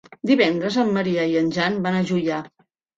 [0.29, 2.45] Divendres en Maria i en Jan van a Juià.